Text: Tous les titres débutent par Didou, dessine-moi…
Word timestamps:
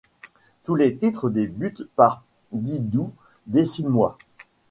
Tous 0.63 0.73
les 0.73 0.97
titres 0.97 1.29
débutent 1.29 1.87
par 1.95 2.23
Didou, 2.53 3.11
dessine-moi… 3.45 4.17